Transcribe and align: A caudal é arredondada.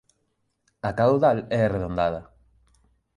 A 0.89 0.91
caudal 0.99 1.37
é 1.57 1.59
arredondada. 1.63 2.21